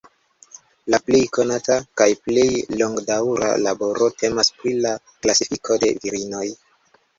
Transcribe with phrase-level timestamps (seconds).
[0.93, 2.47] La plej konata kaj plej
[2.81, 6.45] longdaŭra laboro temas pri la klasifiko de virinoj.